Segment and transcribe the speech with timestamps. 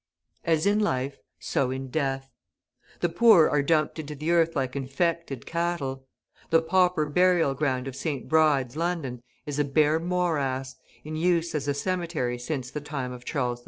[0.45, 2.31] As in life, so in death.
[3.01, 6.07] The poor are dumped into the earth like infected cattle.
[6.49, 8.27] The pauper burial ground of St.
[8.27, 13.25] Brides, London, is a bare morass, in use as a cemetery since the time of
[13.25, 13.59] Charles II.